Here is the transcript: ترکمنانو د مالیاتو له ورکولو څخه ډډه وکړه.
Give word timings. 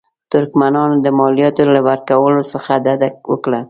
ترکمنانو 0.31 0.95
د 1.05 1.07
مالیاتو 1.19 1.63
له 1.75 1.81
ورکولو 1.89 2.41
څخه 2.51 2.71
ډډه 2.85 3.09
وکړه. 3.31 3.59